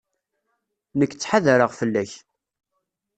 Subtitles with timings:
[0.99, 2.11] Nekk ttḥadareɣ fell-ak.